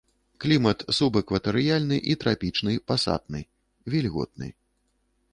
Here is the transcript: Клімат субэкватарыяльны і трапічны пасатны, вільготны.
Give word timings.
Клімат 0.43 0.79
субэкватарыяльны 0.99 1.97
і 2.13 2.15
трапічны 2.23 2.73
пасатны, 2.91 3.41
вільготны. 3.95 4.49